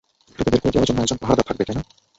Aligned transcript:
তোকে 0.39 0.49
বের 0.51 0.61
করে 0.61 0.71
দেওয়ার 0.73 0.87
জন্য 0.89 0.99
একজন 1.01 1.17
পাহারদার 1.21 1.47
থাকবে, 1.47 1.63
তাই 1.67 1.75
না? 1.77 1.83